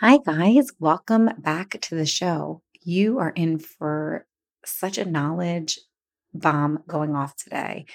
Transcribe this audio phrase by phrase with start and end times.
[0.00, 0.72] Hi, guys.
[0.80, 2.62] Welcome back to the show.
[2.82, 4.26] You are in for
[4.64, 5.78] such a knowledge
[6.34, 7.86] bomb going off today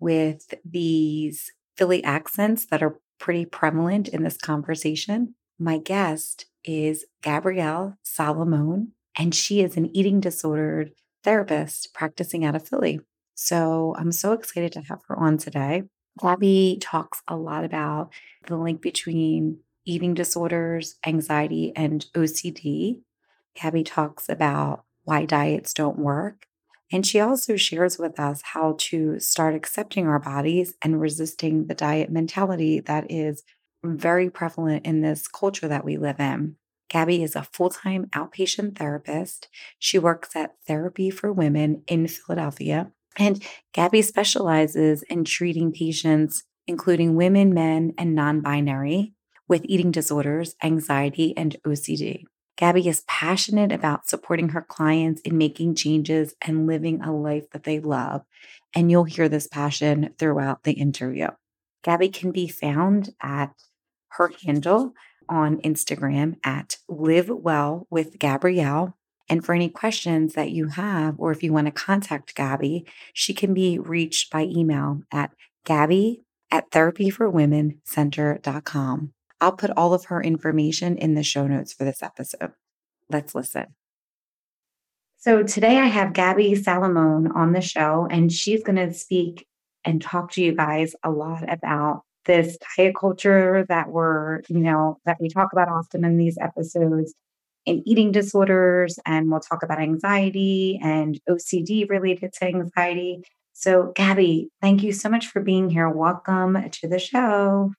[0.00, 5.34] with these Philly accents that are pretty prevalent in this conversation.
[5.58, 10.92] My guest is Gabrielle Salamone, and she is an eating disordered
[11.24, 13.00] therapist practicing out of Philly.
[13.34, 15.82] So I'm so excited to have her on today.
[16.18, 18.14] Gabby talks a lot about
[18.46, 23.00] the link between eating disorders, anxiety, and OCD.
[23.60, 26.46] Gabby talks about why diets don't work.
[26.92, 31.74] And she also shares with us how to start accepting our bodies and resisting the
[31.74, 33.42] diet mentality that is
[33.82, 36.56] very prevalent in this culture that we live in.
[36.88, 39.48] Gabby is a full time outpatient therapist.
[39.78, 42.92] She works at Therapy for Women in Philadelphia.
[43.16, 49.13] And Gabby specializes in treating patients, including women, men, and non binary,
[49.48, 52.24] with eating disorders, anxiety, and OCD.
[52.56, 57.64] Gabby is passionate about supporting her clients in making changes and living a life that
[57.64, 58.22] they love.
[58.74, 61.28] And you'll hear this passion throughout the interview.
[61.82, 63.52] Gabby can be found at
[64.10, 64.94] her handle
[65.28, 68.96] on Instagram at Live Well with Gabrielle.
[69.28, 73.34] And for any questions that you have, or if you want to contact Gabby, she
[73.34, 75.32] can be reached by email at
[75.64, 79.12] Gabby at therapyforwomencenter.com.
[79.44, 82.52] I'll put all of her information in the show notes for this episode.
[83.10, 83.66] Let's listen.
[85.18, 89.46] So today I have Gabby Salamone on the show, and she's going to speak
[89.84, 94.96] and talk to you guys a lot about this diet culture that we're, you know,
[95.04, 97.12] that we talk about often in these episodes
[97.66, 103.22] in eating disorders, and we'll talk about anxiety and OCD related to anxiety.
[103.52, 105.90] So, Gabby, thank you so much for being here.
[105.90, 107.72] Welcome to the show.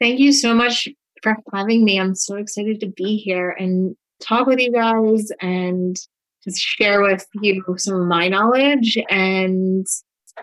[0.00, 0.88] Thank you so much
[1.22, 1.98] for having me.
[1.98, 5.96] I'm so excited to be here and talk with you guys and
[6.44, 9.86] just share with you some of my knowledge and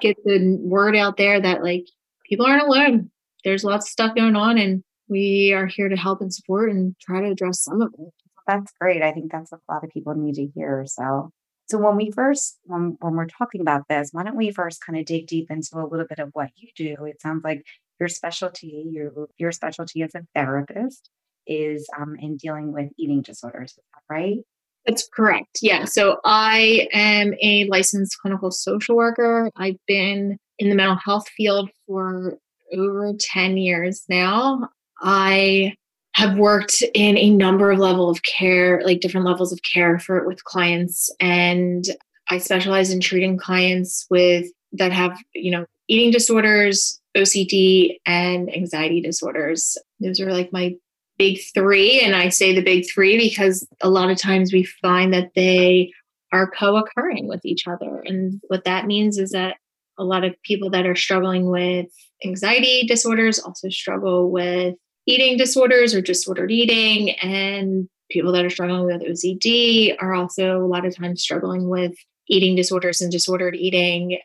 [0.02, 1.86] get the word out there that like
[2.28, 3.10] people aren't alone.
[3.44, 6.96] There's lots of stuff going on and we are here to help and support and
[7.02, 8.14] try to address some of it.
[8.46, 9.02] That's great.
[9.02, 10.86] I think that's what a lot of people need to hear.
[10.86, 11.32] So
[11.68, 14.98] so when we first when when we're talking about this, why don't we first kind
[14.98, 17.06] of dig deep into a little bit of what you do?
[17.06, 17.66] It sounds like
[18.00, 21.10] your specialty, your your specialty as a therapist
[21.46, 23.78] is um, in dealing with eating disorders.
[24.10, 24.40] Right?
[24.86, 25.60] That's correct.
[25.62, 25.86] Yeah.
[25.86, 29.52] So I am a licensed clinical social worker.
[29.58, 32.38] I've been in the mental health field for
[32.74, 34.70] over 10 years now.
[35.02, 35.76] I
[36.14, 40.26] have worked in a number of level of care, like different levels of care for
[40.26, 41.86] with clients and
[42.30, 49.02] I specialize in treating clients with that have, you know, eating disorders, OCD, and anxiety
[49.02, 49.78] disorders.
[50.00, 50.76] Those are like my
[51.18, 52.00] big three.
[52.00, 55.92] And I say the big three because a lot of times we find that they
[56.32, 58.02] are co occurring with each other.
[58.06, 59.56] And what that means is that
[59.98, 61.88] a lot of people that are struggling with
[62.24, 64.76] anxiety disorders also struggle with
[65.08, 67.12] eating disorders or disordered eating.
[67.12, 71.94] And people that are struggling with OCD are also a lot of times struggling with
[72.30, 74.20] eating disorders and disordered eating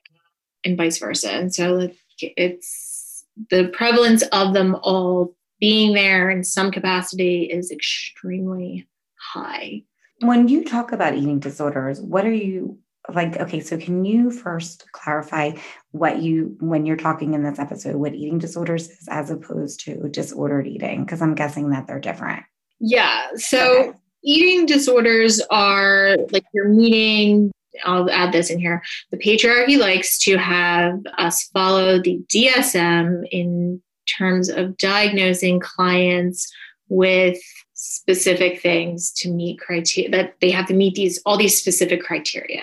[0.64, 1.30] and vice versa.
[1.30, 1.90] And so
[2.36, 9.82] it's the prevalence of them all being there in some capacity is extremely high.
[10.20, 12.78] When you talk about eating disorders, what are you
[13.12, 13.36] like?
[13.38, 15.52] Okay, so can you first clarify
[15.92, 20.08] what you, when you're talking in this episode, what eating disorders is as opposed to
[20.08, 21.04] disordered eating?
[21.04, 22.42] Because I'm guessing that they're different.
[22.80, 23.28] Yeah.
[23.36, 23.98] So okay.
[24.24, 27.52] eating disorders are like you're meeting
[27.84, 28.82] I'll add this in here.
[29.10, 36.52] The patriarchy likes to have us follow the DSM in terms of diagnosing clients
[36.88, 37.38] with
[37.74, 42.62] specific things to meet criteria that they have to meet these all these specific criteria.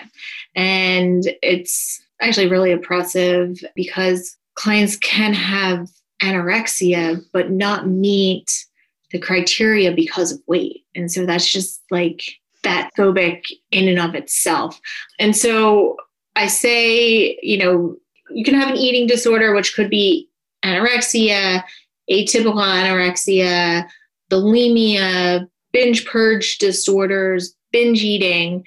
[0.54, 5.88] And it's actually really oppressive because clients can have
[6.22, 8.66] anorexia but not meet
[9.10, 10.84] the criteria because of weight.
[10.94, 12.22] And so that's just like
[12.62, 14.80] that phobic in and of itself.
[15.18, 15.96] And so
[16.36, 17.96] I say, you know,
[18.30, 20.28] you can have an eating disorder, which could be
[20.64, 21.64] anorexia,
[22.10, 23.88] atypical anorexia,
[24.30, 28.64] bulimia, binge purge disorders, binge eating,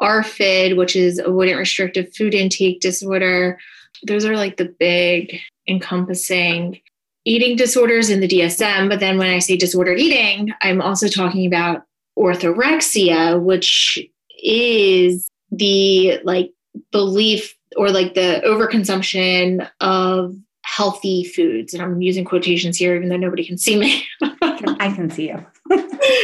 [0.00, 3.58] ARFID, which is avoidant restrictive food intake disorder.
[4.06, 6.80] Those are like the big encompassing
[7.24, 8.88] eating disorders in the DSM.
[8.88, 11.82] But then when I say disordered eating, I'm also talking about
[12.18, 13.98] orthorexia, which
[14.42, 16.52] is the like
[16.92, 20.34] belief or like the overconsumption of
[20.64, 21.72] healthy foods.
[21.72, 24.04] And I'm using quotations here, even though nobody can see me.
[24.42, 25.44] I can see you.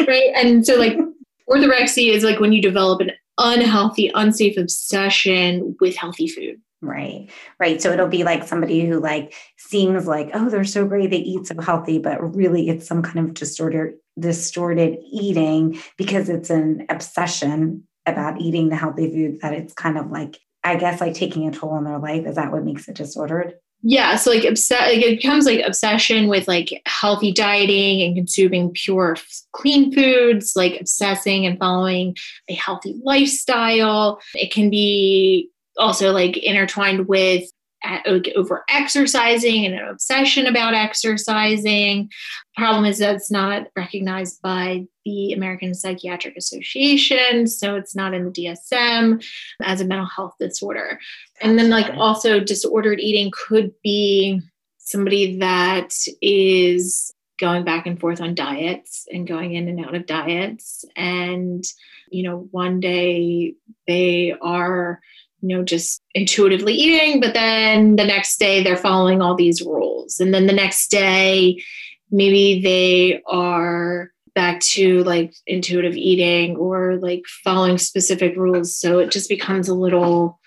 [0.06, 0.32] right.
[0.36, 0.96] And so like
[1.48, 6.60] orthorexia is like when you develop an unhealthy, unsafe obsession with healthy food.
[6.82, 7.30] Right.
[7.58, 7.80] Right.
[7.80, 11.46] So it'll be like somebody who like seems like, oh, they're so great, they eat
[11.46, 17.86] so healthy, but really it's some kind of distorted distorted eating because it's an obsession
[18.06, 21.52] about eating the healthy food that it's kind of like, I guess like taking a
[21.52, 22.26] toll on their life.
[22.26, 23.54] Is that what makes it disordered?
[23.86, 28.72] yeah so like obsess like it becomes like obsession with like healthy dieting and consuming
[28.72, 29.16] pure
[29.52, 32.16] clean foods like obsessing and following
[32.48, 37.44] a healthy lifestyle it can be also like intertwined with
[38.34, 42.10] over exercising and an obsession about exercising.
[42.56, 48.24] Problem is that it's not recognized by the American Psychiatric Association, so it's not in
[48.24, 49.24] the DSM
[49.62, 50.98] as a mental health disorder.
[51.40, 54.40] And then, like, also disordered eating could be
[54.78, 60.06] somebody that is going back and forth on diets and going in and out of
[60.06, 60.84] diets.
[60.96, 61.64] And,
[62.08, 63.54] you know, one day
[63.86, 65.00] they are
[65.44, 70.18] you know, just intuitively eating, but then the next day they're following all these rules.
[70.18, 71.62] And then the next day,
[72.10, 78.74] maybe they are back to like intuitive eating or like following specific rules.
[78.74, 80.40] So it just becomes a little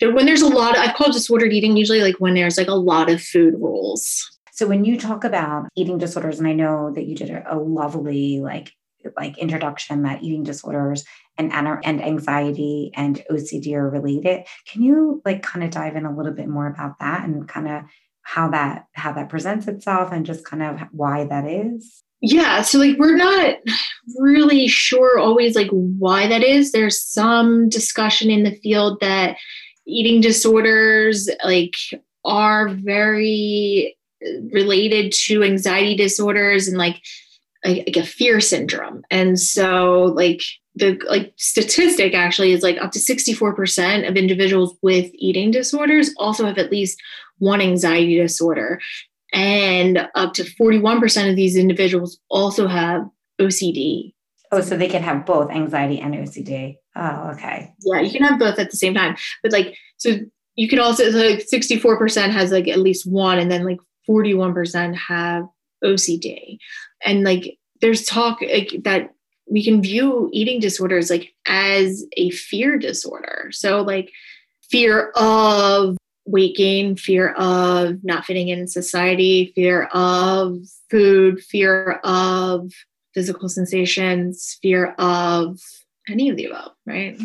[0.00, 2.74] when there's a lot of, I call disordered eating usually like when there's like a
[2.74, 4.24] lot of food rules.
[4.52, 7.58] So when you talk about eating disorders, and I know that you did a, a
[7.58, 8.72] lovely like
[9.16, 11.04] like introduction that eating disorders
[11.36, 14.44] and and anxiety and OCD are related.
[14.66, 17.68] Can you like kind of dive in a little bit more about that and kind
[17.68, 17.82] of
[18.22, 22.02] how that how that presents itself and just kind of why that is?
[22.20, 23.56] Yeah, so like we're not
[24.18, 26.72] really sure always like why that is.
[26.72, 29.36] There's some discussion in the field that
[29.86, 31.76] eating disorders like
[32.24, 33.96] are very
[34.52, 37.00] related to anxiety disorders and like
[37.64, 39.02] like a fear syndrome.
[39.10, 40.40] And so like
[40.74, 46.46] the like statistic actually is like up to 64% of individuals with eating disorders also
[46.46, 47.00] have at least
[47.38, 48.80] one anxiety disorder.
[49.34, 53.02] And up to 41% of these individuals also have
[53.40, 54.14] OCD.
[54.50, 56.76] Oh, so they can have both anxiety and OCD.
[56.96, 57.74] Oh, okay.
[57.80, 59.16] Yeah, you can have both at the same time.
[59.42, 60.16] But like, so
[60.56, 63.78] you can also, like 64% has like at least one, and then like
[64.08, 65.44] 41% have
[65.84, 66.58] OCD.
[67.04, 69.10] And like, there's talk like, that
[69.50, 73.48] we can view eating disorders like as a fear disorder.
[73.52, 74.10] So like
[74.70, 75.96] fear of
[76.26, 80.58] weight gain, fear of not fitting in society, fear of
[80.90, 82.70] food, fear of
[83.14, 85.58] physical sensations, fear of
[86.08, 87.18] any of the above, right?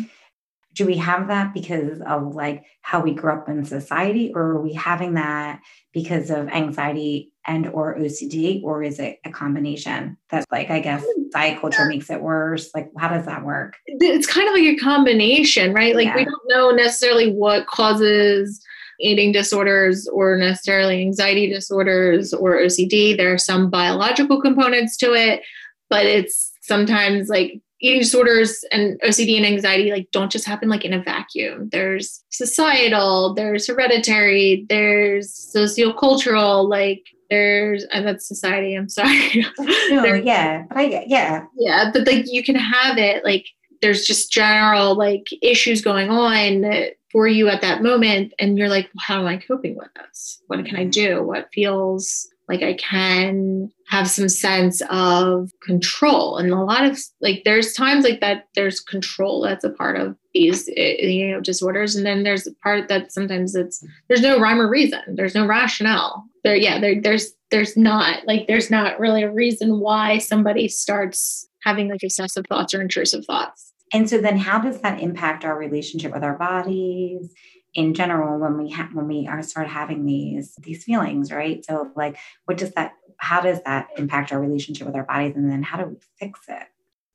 [0.72, 4.60] Do we have that because of like how we grew up in society, or are
[4.60, 5.60] we having that
[5.92, 10.16] because of anxiety and or OCD, or is it a combination?
[10.30, 11.30] That's like I guess mm.
[11.30, 12.70] diet culture makes it worse.
[12.74, 13.76] Like how does that work?
[13.86, 15.94] It's kind of like a combination, right?
[15.94, 16.16] Like yeah.
[16.16, 18.62] we don't know necessarily what causes
[19.00, 23.16] eating disorders or necessarily anxiety disorders or OCD.
[23.16, 25.42] There are some biological components to it,
[25.90, 30.84] but it's sometimes like eating disorders and OCD and anxiety like don't just happen like
[30.84, 31.68] in a vacuum.
[31.70, 38.74] There's societal, there's hereditary, there's sociocultural, like there's and that's society.
[38.74, 39.44] I'm sorry.
[39.90, 43.46] no, yeah, I, yeah, yeah, but like you can have it like
[43.82, 46.64] there's just general like issues going on
[47.10, 50.42] for you at that moment, and you're like, well, how am I coping with this?
[50.46, 50.90] What can I mm-hmm.
[50.90, 51.22] do?
[51.22, 56.36] What feels like I can have some sense of control.
[56.36, 60.16] And a lot of like, there's times like that, there's control that's a part of
[60.32, 61.96] these, eh, you know, disorders.
[61.96, 65.46] And then there's a part that sometimes it's, there's no rhyme or reason, there's no
[65.46, 66.24] rationale.
[66.42, 71.48] There, yeah, there, there's, there's not like, there's not really a reason why somebody starts
[71.62, 73.72] having like excessive thoughts or intrusive thoughts.
[73.92, 77.32] And so then how does that impact our relationship with our bodies?
[77.74, 81.64] In general when we ha- when we are start having these these feelings right?
[81.64, 85.34] So like what does that how does that impact our relationship with our bodies?
[85.36, 86.66] And then how do we fix it?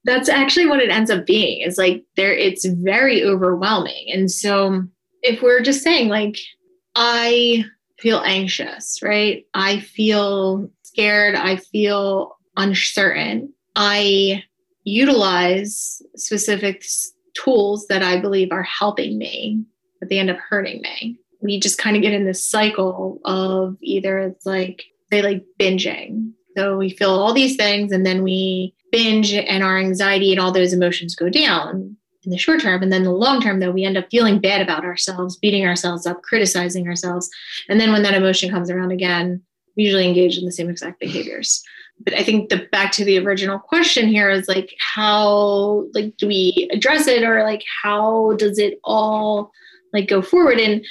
[0.05, 4.07] That's actually what it ends up being is like there it's very overwhelming.
[4.13, 4.83] And so
[5.21, 6.37] if we're just saying like
[6.95, 7.63] i
[7.99, 9.45] feel anxious right?
[9.53, 11.35] I feel scared.
[11.35, 13.53] I feel uncertain.
[13.75, 14.43] I
[14.83, 16.83] utilize specific
[17.35, 19.63] tools that i believe are helping me
[19.99, 21.19] but they end up hurting me.
[21.41, 26.31] We just kind of get in this cycle of either it's like they like binging.
[26.57, 30.51] So we feel all these things and then we binge and our anxiety and all
[30.51, 32.83] those emotions go down in the short term.
[32.83, 36.05] And then the long term, though, we end up feeling bad about ourselves, beating ourselves
[36.05, 37.29] up, criticizing ourselves.
[37.69, 39.41] And then when that emotion comes around again,
[39.77, 41.63] we usually engage in the same exact behaviors.
[42.01, 46.27] but I think the back to the original question here is like how like do
[46.27, 49.51] we address it or like how does it all
[49.93, 50.59] like go forward.
[50.59, 50.85] And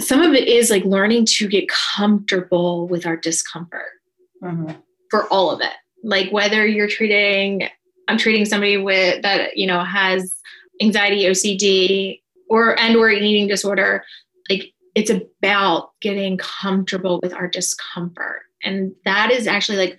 [0.00, 4.00] some of it is like learning to get comfortable with our discomfort
[4.42, 4.72] mm-hmm.
[5.10, 5.74] for all of it.
[6.02, 7.68] Like whether you're treating
[8.08, 10.34] i'm treating somebody with that you know has
[10.82, 14.02] anxiety ocd or and or an eating disorder
[14.50, 18.42] like it's about getting comfortable with our discomfort.
[18.62, 19.98] And that is actually like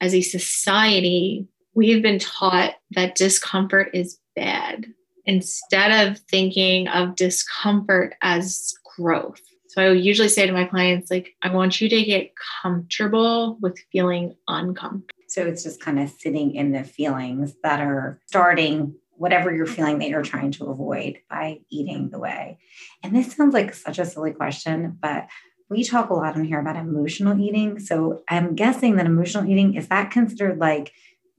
[0.00, 4.86] as a society, we've been taught that discomfort is bad
[5.24, 9.40] instead of thinking of discomfort as growth.
[9.68, 13.78] So I usually say to my clients, like, I want you to get comfortable with
[13.90, 15.06] feeling uncomfortable.
[15.28, 19.98] So it's just kind of sitting in the feelings that are starting whatever you're feeling
[19.98, 22.58] that you're trying to avoid by eating the way.
[23.02, 25.28] And this sounds like such a silly question, but
[25.70, 27.78] we talk a lot in here about emotional eating.
[27.78, 30.92] So I'm guessing that emotional eating is that considered like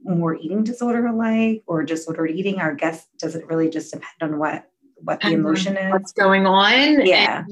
[0.04, 2.60] more eating disorder like or disordered eating?
[2.60, 4.66] Or guess does it really just depend on what
[5.04, 5.92] what the emotion is?
[5.92, 7.06] What's going on?
[7.06, 7.44] Yeah.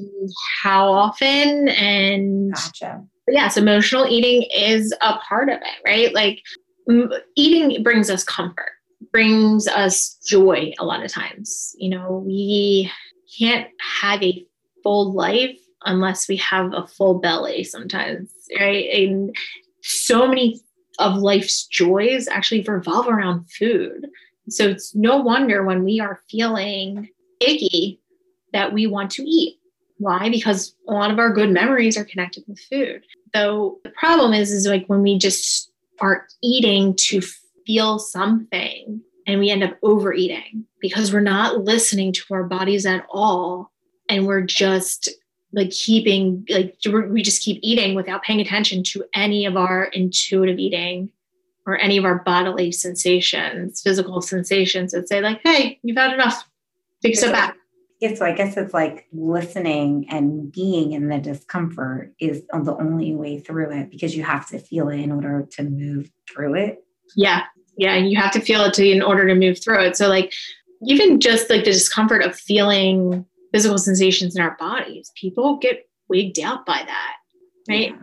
[0.62, 3.04] how often and gotcha.
[3.28, 6.14] Yes, emotional eating is a part of it, right?
[6.14, 6.42] Like
[6.90, 8.72] m- eating brings us comfort,
[9.12, 11.74] brings us joy a lot of times.
[11.78, 12.92] You know, we
[13.40, 13.68] can't
[14.02, 14.46] have a
[14.84, 18.90] full life unless we have a full belly sometimes, right?
[18.94, 19.36] And
[19.82, 20.60] so many
[21.00, 24.08] of life's joys actually revolve around food.
[24.50, 28.00] So it's no wonder when we are feeling icky
[28.54, 29.60] that we want to eat.
[29.98, 30.30] Why?
[30.30, 33.04] Because a lot of our good memories are connected with food.
[33.34, 37.22] Though the problem is, is like when we just are eating to
[37.66, 43.06] feel something and we end up overeating because we're not listening to our bodies at
[43.10, 43.72] all
[44.10, 45.10] and we're just
[45.54, 50.60] like keeping like we just keep eating without paying attention to any of our intuitive
[50.60, 51.10] eating
[51.66, 56.48] or any of our bodily sensations physical sensations that say like hey you've had enough
[57.02, 57.56] take a step back
[58.02, 63.14] yeah, so I guess it's like listening and being in the discomfort is the only
[63.14, 66.84] way through it because you have to feel it in order to move through it.
[67.16, 67.44] Yeah.
[67.78, 67.94] Yeah.
[67.94, 69.96] And you have to feel it to in order to move through it.
[69.96, 70.34] So like
[70.88, 75.12] even just like the discomfort of feeling physical sensations in our bodies.
[75.16, 77.16] People get wigged out by that,
[77.70, 77.90] right?
[77.92, 77.98] Yeah.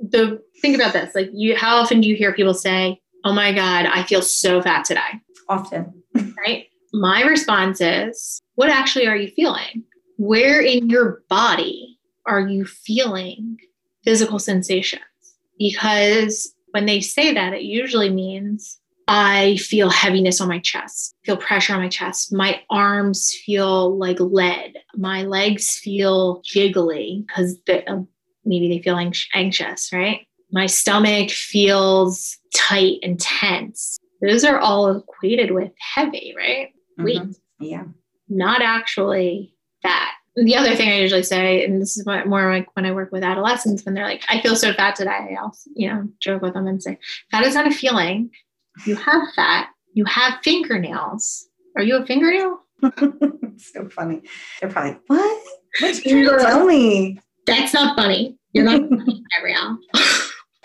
[0.00, 3.52] The think about this, like you, how often do you hear people say, "Oh my
[3.52, 5.20] God, I feel so fat today"?
[5.48, 5.92] Often,
[6.46, 6.66] right?
[6.92, 9.84] My response is, "What actually are you feeling?
[10.16, 13.58] Where in your body are you feeling
[14.04, 15.02] physical sensations?"
[15.58, 18.79] Because when they say that, it usually means
[19.12, 22.32] I feel heaviness on my chest, feel pressure on my chest.
[22.32, 24.74] My arms feel like lead.
[24.94, 28.02] My legs feel jiggly because uh,
[28.44, 28.96] maybe they feel
[29.34, 30.28] anxious, right?
[30.52, 33.98] My stomach feels tight and tense.
[34.22, 36.68] Those are all equated with heavy, right?
[36.96, 37.04] Mm-hmm.
[37.04, 37.36] Weight.
[37.58, 37.86] Yeah.
[38.28, 40.12] Not actually fat.
[40.36, 43.24] The other thing I usually say, and this is more like when I work with
[43.24, 46.68] adolescents, when they're like, I feel so fat today, I'll, you know, joke with them
[46.68, 46.96] and say,
[47.32, 48.30] fat is not a feeling
[48.86, 51.46] you have fat, you have fingernails.
[51.76, 52.60] Are you a fingernail?
[53.56, 54.22] so funny.
[54.60, 55.42] They're probably, what?
[55.80, 57.20] What you tell me?
[57.46, 58.38] That's not funny.
[58.52, 59.78] You're not funny, Gabrielle.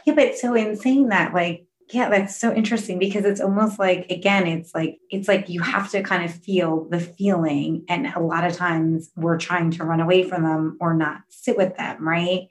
[0.06, 4.10] yeah, but so in saying that, like, yeah, that's so interesting because it's almost like
[4.10, 7.86] again, it's like it's like you have to kind of feel the feeling.
[7.88, 11.58] And a lot of times we're trying to run away from them or not sit
[11.58, 12.48] with them, right?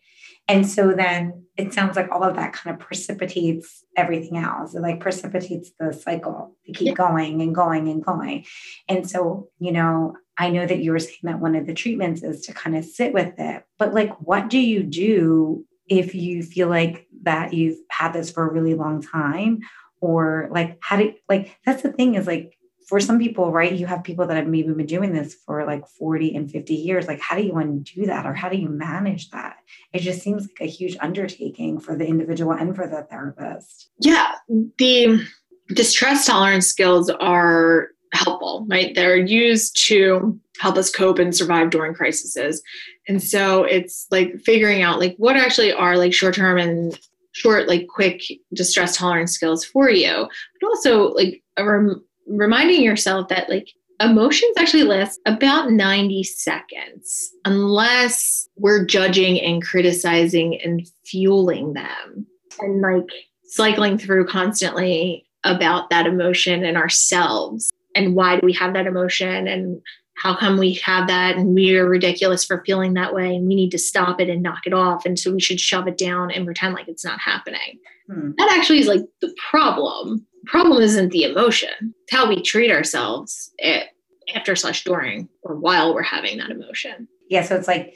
[0.49, 4.75] And so then it sounds like all of that kind of precipitates everything else.
[4.75, 6.95] It like precipitates the cycle to keep yeah.
[6.95, 8.45] going and going and going.
[8.89, 12.23] And so, you know, I know that you were saying that one of the treatments
[12.23, 16.43] is to kind of sit with it, but like, what do you do if you
[16.43, 19.61] feel like that you've had this for a really long time?
[20.01, 23.87] Or like, how do like, that's the thing is like, for some people, right, you
[23.87, 27.07] have people that have maybe been doing this for like 40 and 50 years.
[27.07, 29.57] Like, how do you undo that or how do you manage that?
[29.93, 33.91] It just seems like a huge undertaking for the individual and for the therapist.
[34.01, 34.33] Yeah.
[34.49, 35.27] The
[35.69, 38.95] distress tolerance skills are helpful, right?
[38.95, 42.63] They're used to help us cope and survive during crises.
[43.09, 46.99] And so it's like figuring out like what actually are like short term and
[47.33, 48.23] short, like quick
[48.53, 50.29] distress tolerance skills for you,
[50.61, 57.33] but also like a rem- reminding yourself that like emotions actually last about 90 seconds
[57.45, 62.27] unless we're judging and criticizing and fueling them.
[62.61, 63.11] And like
[63.45, 69.47] cycling through constantly about that emotion and ourselves and why do we have that emotion
[69.47, 69.81] and
[70.17, 73.55] how come we have that and we are ridiculous for feeling that way and we
[73.55, 76.31] need to stop it and knock it off and so we should shove it down
[76.31, 77.79] and pretend like it's not happening.
[78.07, 78.33] Hmm.
[78.37, 83.53] that actually is like the problem problem isn't the emotion it's how we treat ourselves
[83.63, 83.89] at,
[84.35, 87.95] after slash during or while we're having that emotion yeah so it's like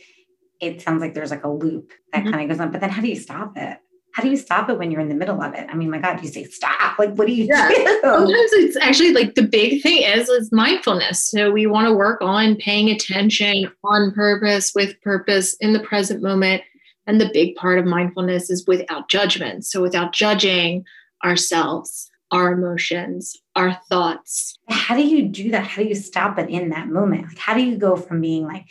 [0.61, 2.33] it sounds like there's like a loop that mm-hmm.
[2.33, 3.79] kind of goes on but then how do you stop it
[4.19, 5.69] how do you stop it when you're in the middle of it?
[5.71, 6.99] I mean, my God, you say stop.
[6.99, 7.69] Like, what do you yeah.
[7.69, 8.01] do?
[8.03, 11.31] Sometimes it's actually like the big thing is is mindfulness.
[11.31, 16.21] So we want to work on paying attention on purpose, with purpose, in the present
[16.21, 16.63] moment.
[17.07, 19.65] And the big part of mindfulness is without judgment.
[19.65, 20.85] So without judging
[21.25, 24.59] ourselves, our emotions, our thoughts.
[24.69, 25.67] How do you do that?
[25.67, 27.29] How do you stop it in that moment?
[27.29, 28.67] Like, how do you go from being like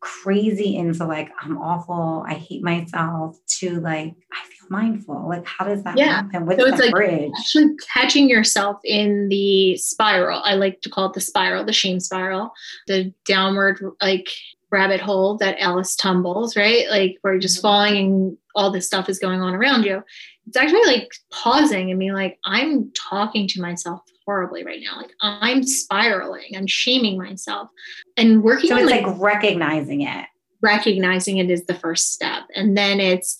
[0.00, 5.28] crazy into like, I'm awful, I hate myself, to like, I feel mindful?
[5.28, 6.22] Like, how does that yeah.
[6.22, 6.46] happen?
[6.46, 7.30] What's so it's like bridge?
[7.38, 10.40] actually catching yourself in the spiral.
[10.44, 12.52] I like to call it the spiral, the shame spiral,
[12.86, 14.28] the downward like
[14.72, 16.88] rabbit hole that Alice tumbles, right?
[16.90, 17.62] Like where you're just mm-hmm.
[17.62, 20.02] falling and all this stuff is going on around you.
[20.46, 24.96] It's actually like pausing and being like, I'm talking to myself horribly right now.
[24.96, 27.68] Like I'm spiraling, I'm shaming myself
[28.16, 30.26] and working so on it's like, like recognizing it.
[30.62, 32.44] Recognizing it is the first step.
[32.54, 33.36] And then it's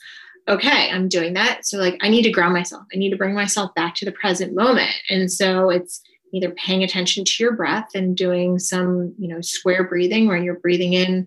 [0.48, 1.64] okay, I'm doing that.
[1.66, 2.82] So, like, I need to ground myself.
[2.92, 4.90] I need to bring myself back to the present moment.
[5.08, 9.84] And so, it's either paying attention to your breath and doing some, you know, square
[9.84, 11.26] breathing where you're breathing in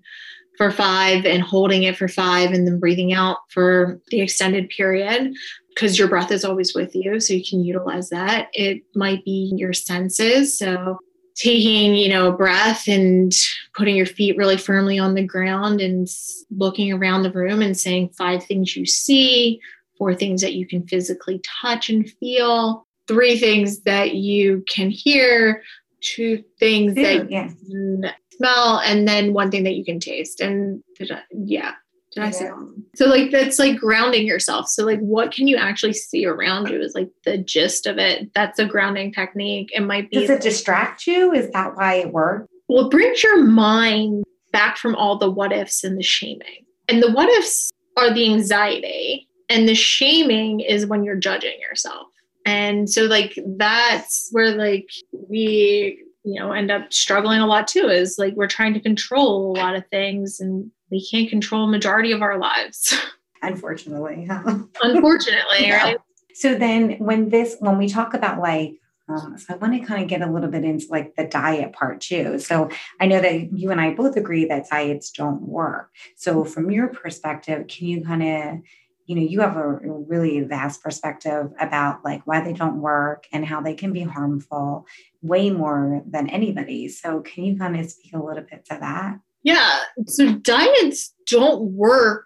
[0.58, 5.34] for five and holding it for five and then breathing out for the extended period
[5.70, 7.20] because your breath is always with you.
[7.20, 8.50] So, you can utilize that.
[8.54, 10.58] It might be your senses.
[10.58, 11.00] So,
[11.36, 13.34] taking you know a breath and
[13.76, 16.08] putting your feet really firmly on the ground and
[16.50, 19.60] looking around the room and saying five things you see
[19.98, 25.64] four things that you can physically touch and feel three things that you can hear
[26.02, 27.50] two things that yeah.
[27.68, 28.04] you
[28.36, 30.84] smell and then one thing that you can taste and
[31.32, 31.74] yeah
[32.16, 32.50] did I say
[32.96, 34.70] So like that's like grounding yourself.
[34.70, 38.34] So like what can you actually see around you is like the gist of it.
[38.34, 39.70] That's a grounding technique.
[39.74, 41.34] It might be Does it distract you?
[41.34, 42.48] Is that why it works?
[42.70, 46.66] Well, it brings your mind back from all the what ifs and the shaming.
[46.88, 49.28] And the what ifs are the anxiety.
[49.50, 52.08] And the shaming is when you're judging yourself.
[52.46, 57.88] And so like that's where like we you know end up struggling a lot too
[57.88, 62.12] is like we're trying to control a lot of things and we can't control majority
[62.12, 62.94] of our lives
[63.44, 64.42] unfortunately Huh?
[64.82, 65.84] unfortunately yeah.
[65.84, 65.98] right
[66.34, 70.02] so then when this when we talk about like um, so I want to kind
[70.02, 72.40] of get a little bit into like the diet part too.
[72.40, 75.92] So I know that you and I both agree that diets don't work.
[76.16, 78.62] So from your perspective, can you kind of,
[79.06, 83.46] you know, you have a really vast perspective about like why they don't work and
[83.46, 84.86] how they can be harmful
[85.22, 86.88] way more than anybody.
[86.88, 89.20] So can you kind of speak a little bit to that?
[89.44, 89.80] Yeah.
[90.08, 92.26] So diets don't work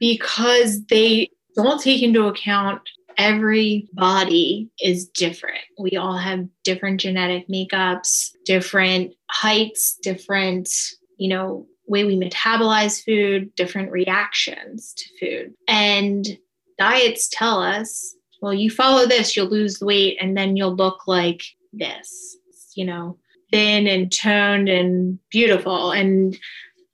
[0.00, 2.82] because they don't take into account
[3.18, 5.60] every body is different.
[5.78, 10.68] We all have different genetic makeups, different heights, different,
[11.16, 15.54] you know, way we metabolize food, different reactions to food.
[15.68, 16.26] And
[16.78, 21.42] diets tell us, well, you follow this, you'll lose weight and then you'll look like
[21.72, 22.36] this,
[22.74, 23.18] you know
[23.50, 25.92] thin and toned and beautiful.
[25.92, 26.36] And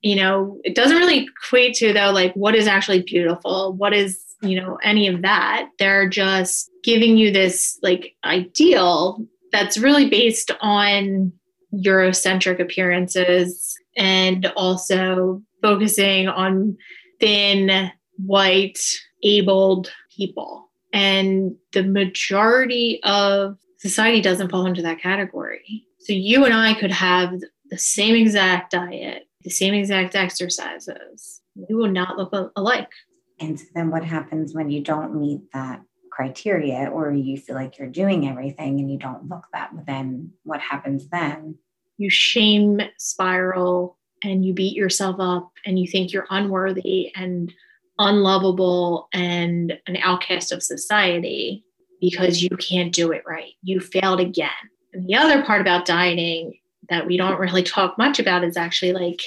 [0.02, 3.72] you know it doesn't really equate to though like what is actually beautiful?
[3.74, 5.68] What is you know any of that?
[5.78, 11.32] They're just giving you this like ideal that's really based on
[11.72, 16.76] eurocentric appearances and also focusing on
[17.20, 18.78] thin white
[19.22, 26.52] abled people and the majority of society doesn't fall into that category so you and
[26.52, 31.40] I could have the same exact diet, the same exact exercises.
[31.54, 32.90] We will not look alike.
[33.38, 37.78] And so then what happens when you don't meet that criteria or you feel like
[37.78, 41.56] you're doing everything and you don't look that then what happens then?
[41.98, 47.52] You shame spiral and you beat yourself up and you think you're unworthy and
[47.98, 51.64] unlovable and an outcast of society
[52.00, 53.52] because you can't do it right.
[53.62, 54.50] You failed again.
[54.92, 58.92] And the other part about dieting that we don't really talk much about is actually
[58.92, 59.22] like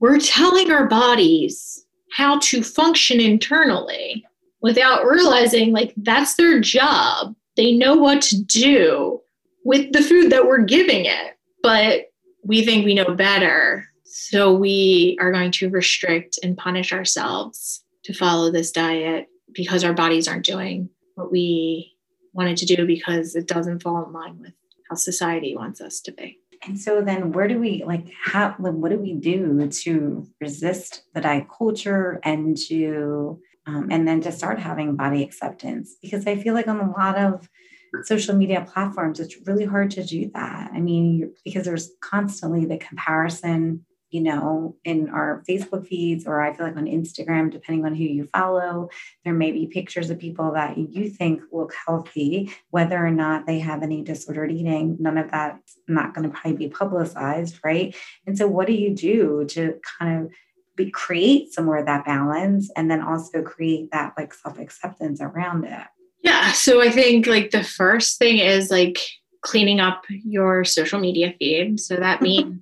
[0.00, 4.24] we're telling our bodies how to function internally
[4.60, 7.34] without realizing like that's their job.
[7.56, 9.20] They know what to do
[9.64, 12.07] with the food that we're giving it, but
[12.48, 13.86] we think we know better.
[14.04, 19.92] So we are going to restrict and punish ourselves to follow this diet because our
[19.92, 21.94] bodies aren't doing what we
[22.32, 24.54] wanted to do because it doesn't fall in line with
[24.88, 26.38] how society wants us to be.
[26.66, 31.20] And so then where do we like how what do we do to resist the
[31.20, 35.96] diet culture and to um, and then to start having body acceptance?
[36.00, 37.48] Because I feel like on a lot of
[38.04, 40.70] social media platforms, it's really hard to do that.
[40.72, 46.54] I mean, because there's constantly the comparison you know, in our Facebook feeds, or I
[46.54, 48.88] feel like on Instagram, depending on who you follow,
[49.24, 53.58] there may be pictures of people that you think look healthy, whether or not they
[53.58, 54.96] have any disordered eating.
[54.98, 57.94] None of that's not going to probably be publicized, right?
[58.26, 60.32] And so, what do you do to kind of
[60.74, 65.20] be, create some more of that balance and then also create that like self acceptance
[65.20, 65.86] around it?
[66.22, 66.52] Yeah.
[66.52, 68.98] So, I think like the first thing is like
[69.42, 71.80] cleaning up your social media feed.
[71.80, 72.60] So, that means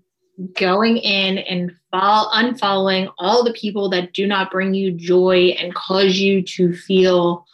[0.55, 5.75] going in and follow, unfollowing all the people that do not bring you joy and
[5.75, 7.47] cause you to feel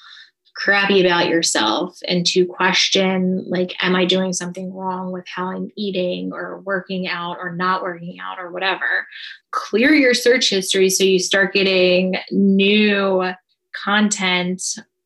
[0.55, 5.71] crappy about yourself and to question like am i doing something wrong with how i'm
[5.77, 9.07] eating or working out or not working out or whatever
[9.51, 13.33] clear your search history so you start getting new
[13.75, 14.63] content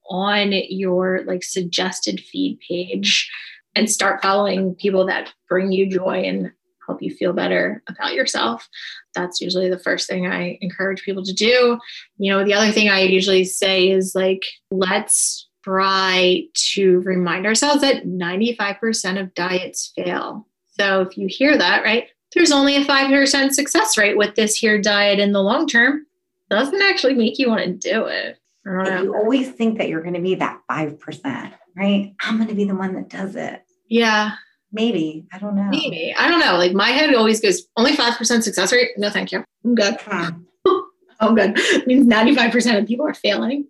[0.09, 3.31] on your like suggested feed page
[3.75, 6.51] and start following people that bring you joy and
[6.87, 8.69] help you feel better about yourself.
[9.15, 11.79] That's usually the first thing I encourage people to do.
[12.19, 17.81] You know, the other thing I usually say is like, let's try to remind ourselves
[17.81, 20.47] that 95% of diets fail.
[20.79, 24.81] So if you hear that, right, there's only a 5% success rate with this here
[24.81, 26.07] diet in the long term.
[26.51, 28.39] Doesn't actually make you want to do it.
[28.67, 29.03] Uh-huh.
[29.03, 32.15] You always think that you're going to be that 5%, right?
[32.21, 33.63] I'm going to be the one that does it.
[33.89, 34.33] Yeah.
[34.73, 35.27] Maybe.
[35.33, 35.69] I don't know.
[35.71, 36.15] Maybe.
[36.19, 36.57] I don't know.
[36.57, 38.91] Like my head always goes, only 5% success rate?
[38.97, 39.45] No, thank you.
[39.65, 39.97] I'm good.
[41.21, 41.53] I'm good.
[41.57, 43.67] It means 95% of people are failing.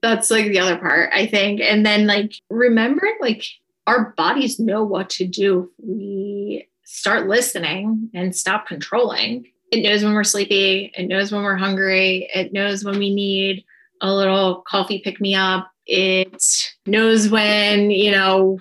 [0.00, 1.60] That's like the other part, I think.
[1.60, 3.44] And then like remembering like
[3.86, 5.70] our bodies know what to do.
[5.78, 9.46] We start listening and stop controlling.
[9.72, 10.92] It knows when we're sleepy.
[10.96, 12.30] It knows when we're hungry.
[12.32, 13.64] It knows when we need
[14.00, 15.70] a little coffee pick me up.
[15.86, 16.42] It
[16.86, 18.58] knows when, you know,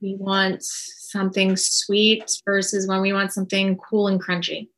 [0.00, 4.68] we want something sweet versus when we want something cool and crunchy.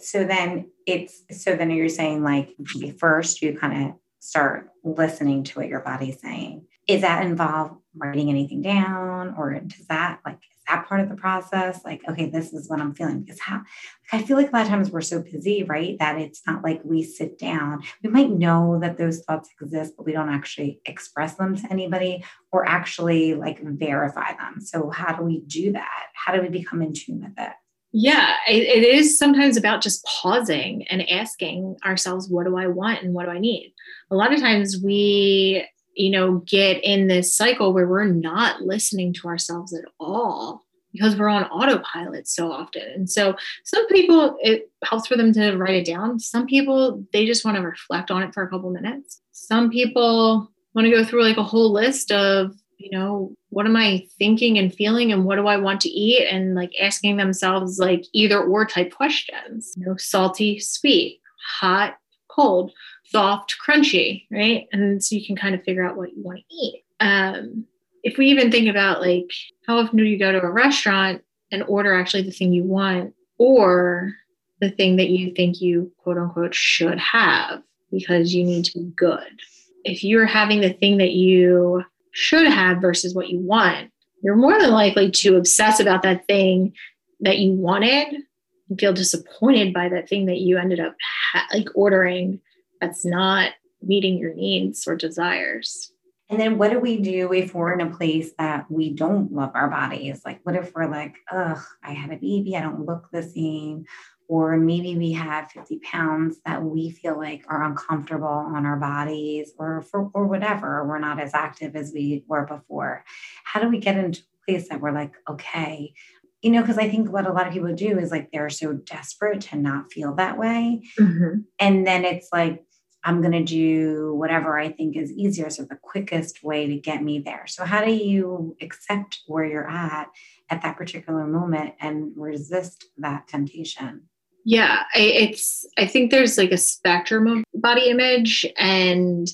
[0.00, 2.54] So then it's so then you're saying like
[2.98, 6.66] first you kind of start listening to what your body's saying.
[6.86, 11.84] Is that involve writing anything down or does that like that part of the process?
[11.84, 14.62] Like okay this is what i'm feeling because how like, i feel like a lot
[14.62, 17.82] of times we're so busy right that it's not like we sit down.
[18.02, 22.24] We might know that those thoughts exist but we don't actually express them to anybody
[22.52, 24.60] or actually like verify them.
[24.60, 26.06] So how do we do that?
[26.14, 27.52] How do we become in tune with it?
[27.92, 33.02] Yeah, it, it is sometimes about just pausing and asking ourselves, what do I want
[33.02, 33.74] and what do I need?
[34.10, 39.12] A lot of times we you know, get in this cycle where we're not listening
[39.14, 42.82] to ourselves at all because we're on autopilot so often.
[42.94, 46.18] And so some people, it helps for them to write it down.
[46.18, 49.20] Some people, they just want to reflect on it for a couple minutes.
[49.32, 53.76] Some people want to go through like a whole list of, you know, what am
[53.76, 56.26] I thinking and feeling and what do I want to eat?
[56.28, 61.20] And like asking themselves like either or type questions, you know, salty, sweet,
[61.58, 61.96] hot,
[62.28, 62.72] cold
[63.12, 64.66] soft, crunchy, right?
[64.72, 66.84] And so you can kind of figure out what you want to eat.
[66.98, 67.66] Um,
[68.02, 69.30] if we even think about like
[69.66, 71.22] how often do you go to a restaurant
[71.52, 74.12] and order actually the thing you want or
[74.60, 78.92] the thing that you think you quote unquote should have because you need to be
[78.96, 79.40] good.
[79.84, 83.90] If you're having the thing that you should have versus what you want,
[84.22, 86.72] you're more than likely to obsess about that thing
[87.20, 88.22] that you wanted
[88.68, 90.94] and feel disappointed by that thing that you ended up
[91.32, 92.40] ha- like ordering
[92.82, 95.92] that's not meeting your needs or desires.
[96.28, 99.52] And then what do we do if we're in a place that we don't love
[99.54, 100.22] our bodies?
[100.24, 103.84] Like, what if we're like, ugh, I had a baby, I don't look the same.
[104.28, 109.52] Or maybe we have 50 pounds that we feel like are uncomfortable on our bodies
[109.58, 110.86] or for or whatever.
[110.88, 113.04] We're not as active as we were before.
[113.44, 115.92] How do we get into a place that we're like, okay,
[116.40, 118.72] you know, because I think what a lot of people do is like they're so
[118.72, 120.82] desperate to not feel that way.
[120.98, 121.40] Mm-hmm.
[121.60, 122.64] And then it's like,
[123.04, 127.02] I'm going to do whatever I think is easiest or the quickest way to get
[127.02, 127.46] me there.
[127.46, 130.08] So, how do you accept where you're at
[130.50, 134.02] at that particular moment and resist that temptation?
[134.44, 139.28] Yeah, it's, I think there's like a spectrum of body image and,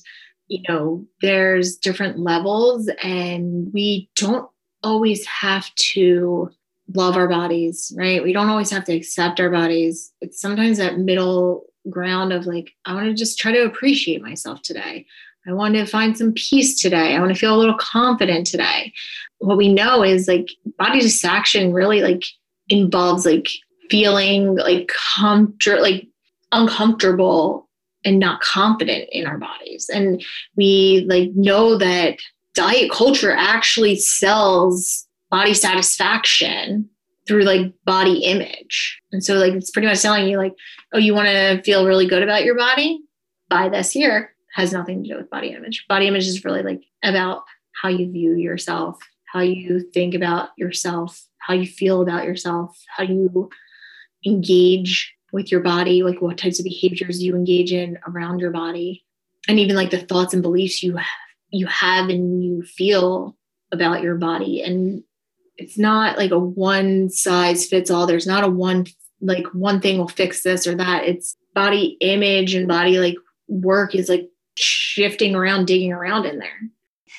[0.48, 4.48] you know, there's different levels, and we don't
[4.82, 6.50] always have to
[6.94, 8.22] love our bodies, right?
[8.22, 10.12] We don't always have to accept our bodies.
[10.20, 14.62] It's sometimes that middle ground of like, I want to just try to appreciate myself
[14.62, 15.06] today.
[15.46, 17.14] I want to find some peace today.
[17.14, 18.92] I want to feel a little confident today.
[19.38, 22.24] What we know is like body distraction really like
[22.68, 23.48] involves like
[23.90, 26.06] feeling like comfort like
[26.52, 27.68] uncomfortable
[28.04, 30.22] and not confident in our bodies and
[30.56, 32.18] we like know that
[32.54, 36.88] diet culture actually sells body satisfaction
[37.28, 39.00] through like body image.
[39.12, 40.54] And so like it's pretty much telling you like
[40.92, 43.00] oh you want to feel really good about your body?
[43.48, 45.84] Buy this here has nothing to do with body image.
[45.88, 47.42] Body image is really like about
[47.80, 53.04] how you view yourself how you think about yourself how you feel about yourself how
[53.04, 53.50] you
[54.26, 59.04] engage with your body, like what types of behaviors you engage in around your body,
[59.46, 61.06] and even like the thoughts and beliefs you have,
[61.50, 63.36] you have and you feel
[63.72, 64.62] about your body.
[64.62, 65.02] And
[65.58, 68.06] it's not like a one size fits all.
[68.06, 68.86] There's not a one
[69.20, 71.04] like one thing will fix this or that.
[71.04, 73.16] It's body image and body like
[73.48, 76.60] work is like shifting around, digging around in there.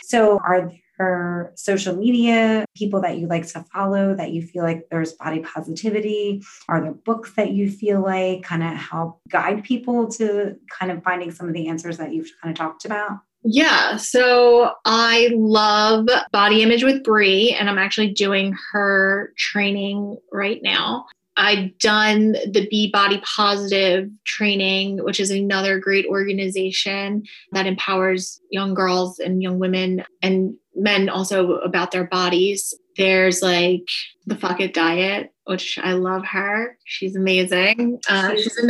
[0.03, 4.85] So are or social media, people that you like to follow that you feel like
[4.91, 6.43] there's body positivity?
[6.67, 11.01] Are there books that you feel like kind of help guide people to kind of
[11.01, 13.19] finding some of the answers that you've kind of talked about?
[13.43, 20.59] Yeah, so I love Body Image with Brie, and I'm actually doing her training right
[20.61, 21.05] now.
[21.37, 27.23] I've done the Be Body Positive training, which is another great organization
[27.53, 32.73] that empowers young girls and young women and men also about their bodies.
[32.97, 33.87] There's like
[34.25, 36.77] the Fuck It Diet, which I love her.
[36.83, 38.01] She's amazing.
[38.09, 38.67] Uh, she's in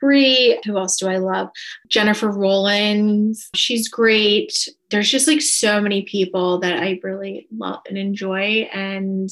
[0.00, 1.48] Who else do I love?
[1.88, 3.48] Jennifer Rollins.
[3.54, 4.68] She's great.
[4.90, 9.30] There's just like so many people that I really love and enjoy and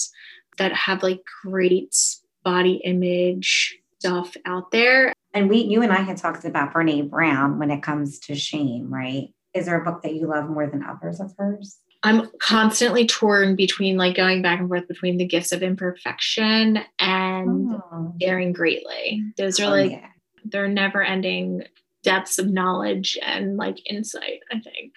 [0.58, 1.96] that have like great
[2.44, 5.12] body image stuff out there.
[5.34, 8.92] And we, you and I had talked about Brene Brown when it comes to shame,
[8.92, 9.28] right?
[9.54, 11.78] Is there a book that you love more than others of hers?
[12.02, 17.72] I'm constantly torn between like going back and forth between the gifts of imperfection and
[17.72, 18.14] oh.
[18.20, 19.24] daring greatly.
[19.36, 20.06] Those are oh, like yeah.
[20.44, 21.64] They're never ending
[22.02, 24.92] depths of knowledge and like insight, I think.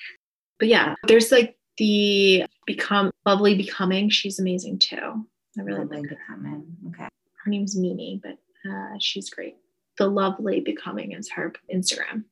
[0.59, 4.09] But yeah, there's like the become lovely becoming.
[4.09, 5.25] She's amazing too.
[5.57, 6.65] I really lovely like becoming.
[6.89, 7.07] Okay
[7.43, 8.37] her name's Mimi, but
[8.69, 9.55] uh, she's great.
[9.97, 12.25] The Lovely Becoming is her Instagram.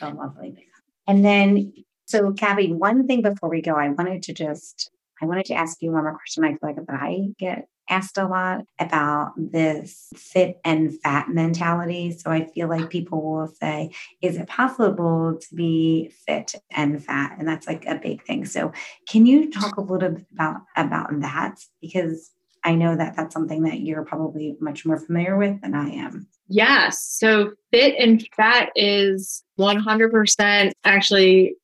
[0.00, 0.68] The Lovely Becoming.
[1.08, 1.72] And then,
[2.06, 5.80] so Gabby, one thing before we go, I wanted to just, I wanted to ask
[5.80, 6.44] you one more question.
[6.44, 12.12] I feel like that I get asked a lot about this fit and fat mentality.
[12.12, 17.36] So I feel like people will say, is it possible to be fit and fat?
[17.38, 18.44] And that's like a big thing.
[18.46, 18.72] So
[19.08, 21.60] can you talk a little bit about about that?
[21.80, 22.30] Because
[22.64, 26.28] I know that that's something that you're probably much more familiar with than I am.
[26.48, 27.02] Yes.
[27.02, 31.56] So fit and fat is 100% actually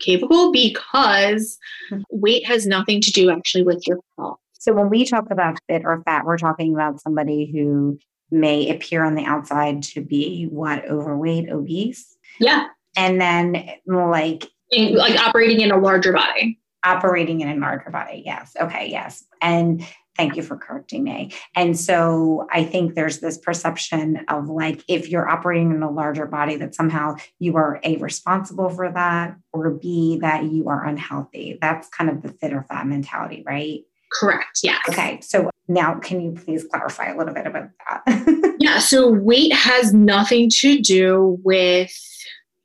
[0.00, 1.58] capable because
[1.90, 2.02] mm-hmm.
[2.10, 4.40] weight has nothing to do actually with your health.
[4.62, 7.98] So when we talk about fit or fat, we're talking about somebody who
[8.30, 12.16] may appear on the outside to be what overweight, obese.
[12.38, 12.68] Yeah.
[12.96, 16.60] And then like in, like operating in a larger body.
[16.84, 18.22] Operating in a larger body.
[18.24, 18.54] Yes.
[18.60, 18.88] Okay.
[18.88, 19.24] Yes.
[19.40, 19.84] And
[20.16, 21.32] Thank you for correcting me.
[21.56, 26.26] And so I think there's this perception of like, if you're operating in a larger
[26.26, 31.58] body, that somehow you are A, responsible for that, or B, that you are unhealthy.
[31.62, 33.80] That's kind of the fit or fat mentality, right?
[34.12, 34.60] Correct.
[34.62, 34.78] Yeah.
[34.88, 35.20] Okay.
[35.22, 38.56] So now, can you please clarify a little bit about that?
[38.60, 38.78] yeah.
[38.78, 41.92] So weight has nothing to do with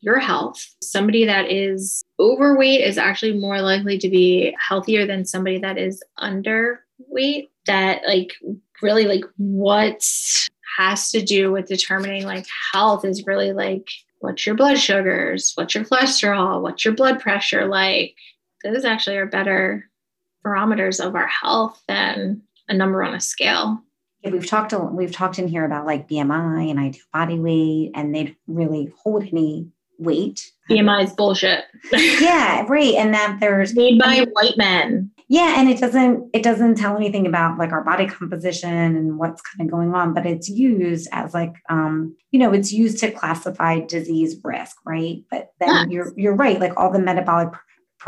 [0.01, 0.63] your health.
[0.81, 6.03] Somebody that is overweight is actually more likely to be healthier than somebody that is
[6.19, 7.49] underweight.
[7.65, 8.33] that like
[8.81, 10.01] really like what
[10.77, 15.75] has to do with determining like health is really like what's your blood sugars, what's
[15.75, 18.15] your cholesterol, what's your blood pressure like.
[18.63, 19.89] Those actually are better
[20.43, 23.81] barometers of our health than a number on a scale.
[24.23, 28.13] Yeah, we've talked we've talked in here about like BMI and ideal body weight, and
[28.13, 29.69] they don't really hold any
[29.99, 30.51] weight.
[30.69, 31.65] BMI is bullshit.
[31.93, 32.95] yeah, right.
[32.95, 35.11] And that there's made by white men.
[35.29, 39.41] Yeah, and it doesn't it doesn't tell anything about like our body composition and what's
[39.41, 43.11] kind of going on, but it's used as like um, you know, it's used to
[43.11, 45.23] classify disease risk, right?
[45.29, 45.87] But then yes.
[45.89, 47.49] you're you're right, like all the metabolic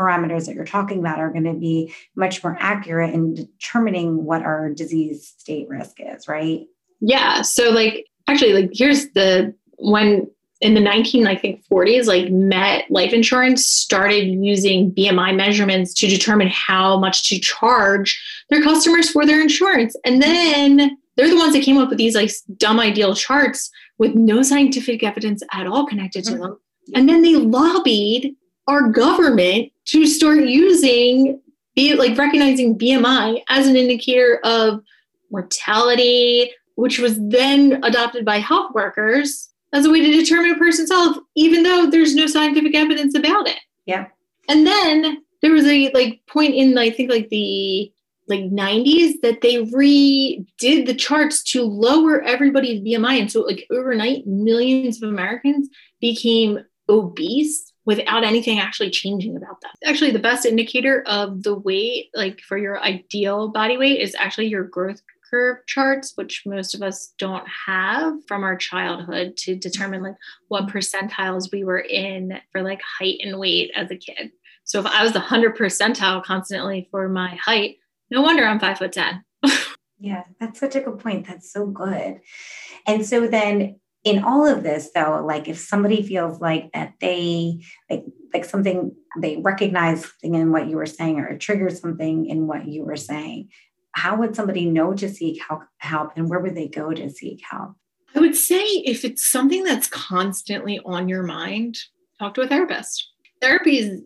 [0.00, 4.42] parameters that you're talking about are going to be much more accurate in determining what
[4.42, 6.66] our disease state risk is, right?
[7.00, 7.42] Yeah.
[7.42, 12.90] So like actually like here's the when in the 19 I think 40s, like Met
[12.90, 19.24] Life Insurance started using BMI measurements to determine how much to charge their customers for
[19.24, 19.96] their insurance.
[20.04, 24.14] And then they're the ones that came up with these like dumb ideal charts with
[24.14, 26.42] no scientific evidence at all connected to mm-hmm.
[26.42, 26.60] them.
[26.94, 28.34] And then they lobbied
[28.70, 31.40] our government to start using
[31.74, 34.80] be like recognizing BMI as an indicator of
[35.30, 40.90] mortality, which was then adopted by health workers as a way to determine a person's
[40.90, 43.58] health, even though there's no scientific evidence about it.
[43.86, 44.06] Yeah.
[44.48, 47.92] And then there was a like point in I think like the
[48.28, 53.20] like 90s that they redid the charts to lower everybody's BMI.
[53.20, 55.68] And so like overnight, millions of Americans
[56.00, 59.74] became obese without anything actually changing about that.
[59.84, 64.48] Actually, the best indicator of the weight, like for your ideal body weight, is actually
[64.48, 70.02] your growth curve charts, which most of us don't have from our childhood to determine
[70.02, 70.16] like
[70.48, 74.32] what percentiles we were in for like height and weight as a kid.
[74.64, 77.76] So if I was the 100 percentile constantly for my height,
[78.10, 79.24] no wonder I'm five foot 10.
[79.98, 81.26] yeah, that's such a good point.
[81.26, 82.20] That's so good.
[82.86, 87.60] And so then in all of this though, like if somebody feels like that they
[87.90, 92.26] like like something they recognize something in what you were saying or it triggers something
[92.26, 93.48] in what you were saying,
[93.92, 97.42] how would somebody know to seek help, help and where would they go to seek
[97.48, 97.74] help?
[98.14, 101.76] I would say if it's something that's constantly on your mind,
[102.18, 103.08] talk to a therapist.
[103.40, 104.02] Therapy is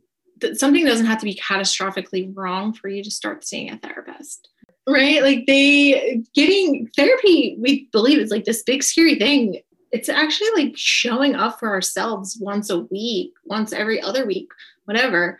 [0.54, 4.48] something doesn't have to be catastrophically wrong for you to start seeing a therapist
[4.86, 9.60] right like they getting therapy we believe is like this big scary thing
[9.94, 14.48] it's actually like showing up for ourselves once a week once every other week
[14.84, 15.38] whatever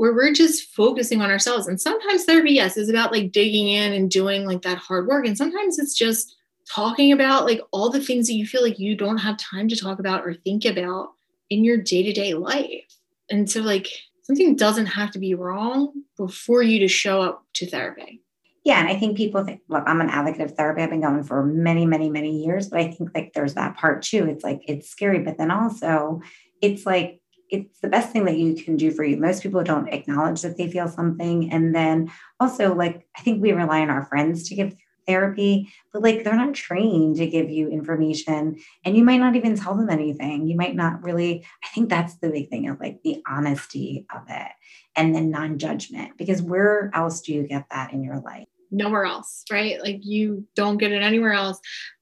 [0.00, 1.66] where we're just focusing on ourselves.
[1.68, 5.26] And sometimes therapy yes is about like digging in and doing like that hard work.
[5.26, 6.34] And sometimes it's just
[6.66, 9.76] talking about like all the things that you feel like you don't have time to
[9.76, 11.10] talk about or think about
[11.50, 12.96] in your day-to-day life.
[13.28, 13.88] And so like
[14.22, 18.22] something doesn't have to be wrong before you to show up to therapy.
[18.70, 20.80] Yeah, and I think people think, look, I'm an advocate of therapy.
[20.80, 24.00] I've been going for many, many, many years, but I think like there's that part
[24.00, 24.28] too.
[24.28, 26.20] It's like it's scary, but then also
[26.62, 29.16] it's like it's the best thing that you can do for you.
[29.16, 31.50] Most people don't acknowledge that they feel something.
[31.50, 36.02] And then also, like, I think we rely on our friends to give therapy, but
[36.02, 39.90] like they're not trained to give you information and you might not even tell them
[39.90, 40.46] anything.
[40.46, 44.22] You might not really, I think that's the big thing of like the honesty of
[44.28, 44.52] it
[44.94, 48.46] and then non judgment, because where else do you get that in your life?
[48.70, 49.80] Nowhere else, right?
[49.80, 51.60] Like you don't get it anywhere else.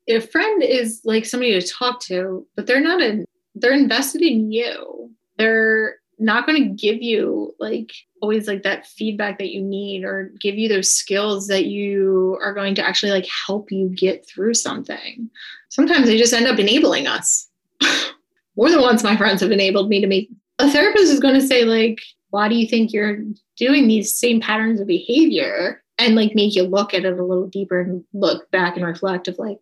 [0.08, 4.50] A friend is like somebody to talk to, but they're not a, they're invested in
[4.52, 5.10] you.
[5.36, 10.32] They're not going to give you like always like that feedback that you need or
[10.40, 14.54] give you those skills that you are going to actually like help you get through
[14.54, 15.30] something.
[15.68, 17.48] Sometimes they just end up enabling us.
[18.56, 21.46] More than once, my friends have enabled me to make a therapist is going to
[21.46, 22.00] say, like,
[22.30, 23.18] why do you think you're
[23.56, 25.82] doing these same patterns of behavior?
[25.98, 29.28] And like make you look at it a little deeper and look back and reflect
[29.28, 29.58] of like,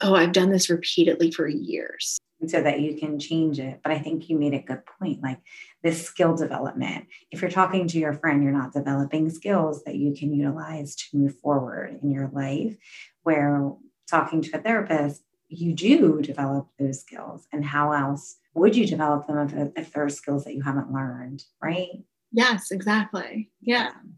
[0.00, 3.80] oh, I've done this repeatedly for years And so that you can change it.
[3.82, 5.38] But I think you made a good point like
[5.82, 7.06] this skill development.
[7.30, 11.16] If you're talking to your friend, you're not developing skills that you can utilize to
[11.16, 12.76] move forward in your life.
[13.22, 13.72] Where
[14.08, 17.46] talking to a therapist, you do develop those skills.
[17.52, 20.92] And how else would you develop them if, if there are skills that you haven't
[20.92, 21.88] learned, right?
[22.32, 23.50] Yes, exactly.
[23.60, 23.88] Yeah.
[23.88, 24.14] Um,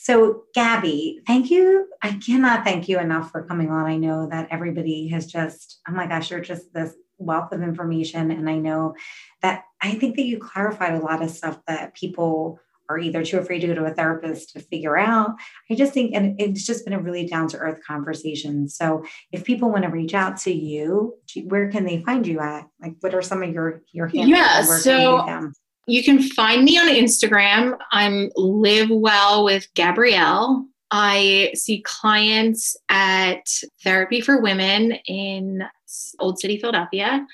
[0.00, 1.88] So, Gabby, thank you.
[2.00, 3.84] I cannot thank you enough for coming on.
[3.84, 8.30] I know that everybody has just, oh my gosh, you're just this wealth of information.
[8.30, 8.94] And I know
[9.42, 13.38] that I think that you clarified a lot of stuff that people are either too
[13.38, 15.32] afraid to go to a therapist to figure out.
[15.68, 18.68] I just think, and it's just been a really down to earth conversation.
[18.68, 22.68] So if people want to reach out to you, where can they find you at?
[22.80, 24.30] Like, what are some of your your handles?
[24.30, 25.52] Yeah, so
[25.88, 27.76] you can find me on Instagram.
[27.92, 30.66] I'm live well with Gabrielle.
[30.90, 33.46] I see clients at
[33.82, 35.64] Therapy for Women in
[36.20, 37.26] Old City, Philadelphia.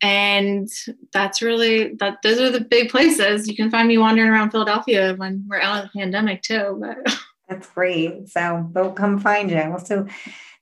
[0.00, 0.68] And
[1.12, 3.48] that's really that those are the big places.
[3.48, 6.78] You can find me wandering around Philadelphia when we're out of the pandemic too.
[6.80, 6.98] But
[7.48, 8.28] that's great.
[8.28, 9.76] So they'll come find you.
[9.84, 10.06] So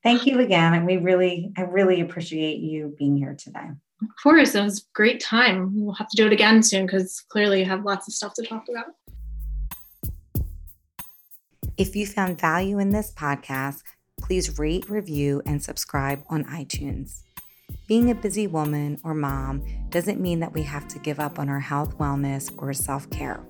[0.03, 0.73] thank you again.
[0.73, 3.69] And we really, I really appreciate you being here today.
[4.03, 5.73] Of course, it was a great time.
[5.75, 8.43] We'll have to do it again soon because clearly you have lots of stuff to
[8.43, 8.87] talk about.
[11.79, 13.83] If you found value in this podcast,
[14.21, 17.23] please rate, review, and subscribe on iTunes.
[17.87, 21.49] Being a busy woman or mom doesn't mean that we have to give up on
[21.49, 23.45] our health, wellness, or self care.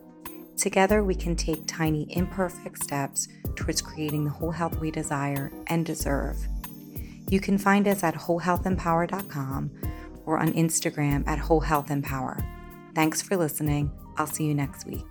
[0.57, 5.85] Together, we can take tiny, imperfect steps towards creating the whole health we desire and
[5.85, 6.37] deserve.
[7.29, 9.71] You can find us at wholehealthempower.com
[10.27, 12.45] or on Instagram at wholehealthempower.
[12.95, 13.91] Thanks for listening.
[14.17, 15.05] I'll see you next week.